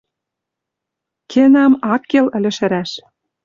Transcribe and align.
Кӹнам 1.31 1.73
ак 1.93 2.03
кел 2.11 2.25
ыльы 2.37 2.51
шӹрӓш 2.57 2.91